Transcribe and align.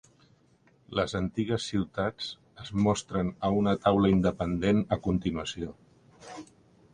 Les 0.99 1.11
antigues 1.19 1.67
ciutats 1.71 2.29
es 2.63 2.71
mostren 2.87 3.29
a 3.49 3.53
una 3.59 3.75
taula 3.85 4.11
independent 4.15 4.83
a 4.97 5.01
continuació. 5.11 5.77